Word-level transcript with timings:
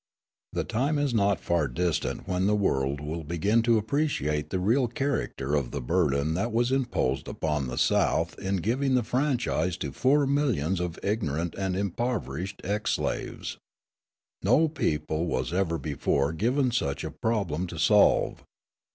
The 0.51 0.63
time 0.63 0.97
is 0.97 1.13
not 1.13 1.39
far 1.39 1.67
distant 1.67 2.27
when 2.27 2.47
the 2.47 2.55
world 2.55 2.99
will 2.99 3.23
begin 3.23 3.61
to 3.61 3.77
appreciate 3.77 4.49
the 4.49 4.57
real 4.57 4.87
character 4.87 5.53
of 5.53 5.69
the 5.69 5.79
burden 5.79 6.33
that 6.33 6.51
was 6.51 6.71
imposed 6.71 7.27
upon 7.27 7.67
the 7.67 7.77
South 7.77 8.33
in 8.39 8.55
giving 8.57 8.95
the 8.95 9.03
franchise 9.03 9.77
to 9.77 9.91
four 9.91 10.25
millions 10.25 10.79
of 10.79 10.97
ignorant 11.03 11.53
and 11.53 11.75
impoverished 11.77 12.61
ex 12.63 12.93
slaves. 12.93 13.57
No 14.41 14.67
people 14.67 15.27
was 15.27 15.53
ever 15.53 15.77
before 15.77 16.33
given 16.33 16.71
such 16.71 17.03
a 17.03 17.11
problem 17.11 17.67
to 17.67 17.77
solve. 17.77 18.43